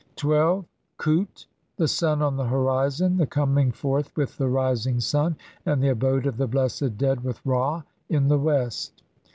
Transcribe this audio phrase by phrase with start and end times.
[0.15, 0.65] 12.
[0.65, 0.65] cQd
[1.27, 1.45] khut
[1.77, 3.17] The sun on the horizon.
[3.17, 7.39] The coming forth with the rising sun, and the abode of the blessed dead with
[7.45, 9.03] Ra in the west.